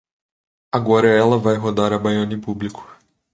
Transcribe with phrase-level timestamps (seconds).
[0.71, 2.83] Agora ela vai rodar a baiana em público